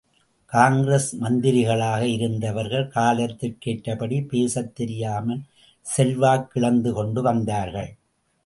காங்கிரஸ் 0.51 1.09
மந்திரிகளாக 1.21 2.01
இருந்தவர்கள் 2.01 2.87
காலத்திற்கேற்றபடி 2.95 4.27
பேசத் 4.27 4.75
தெரியாமல் 4.75 5.41
செல்வாக்கிழந்து 5.85 6.91
கொண்டு 6.91 7.21
வந்தார்கள். 7.21 7.91